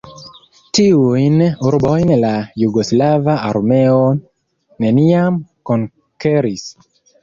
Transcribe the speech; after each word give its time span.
Tiujn 0.77 1.35
urbojn 1.73 2.15
la 2.25 2.33
jugoslava 2.63 3.37
armeo 3.53 4.03
neniam 4.19 5.43
konkeris. 5.73 6.71